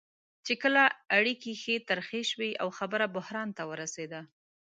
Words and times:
چې 0.45 0.53
کله 0.61 0.83
اړیکې 1.17 1.51
ښې 1.61 1.75
ترخې 1.89 2.21
شوې 2.31 2.51
او 2.61 2.67
خبره 2.77 3.05
بحران 3.15 3.49
ته 3.57 3.63
ورسېده. 3.71 4.21